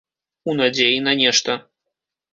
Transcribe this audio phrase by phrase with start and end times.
[0.53, 1.59] У надзеі на нешта.